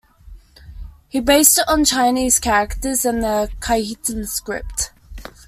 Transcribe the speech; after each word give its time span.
He 1.09 1.19
based 1.19 1.59
it 1.59 1.65
on 1.67 1.85
Chinese 1.85 2.39
characters 2.39 3.05
and 3.05 3.21
the 3.21 3.51
Khitan 3.61 4.25
script. 4.27 4.89